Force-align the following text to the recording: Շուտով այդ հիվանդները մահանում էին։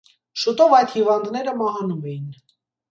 Շուտով 0.43 0.73
այդ 0.79 0.95
հիվանդները 0.95 1.57
մահանում 1.63 2.05
էին։ 2.15 2.27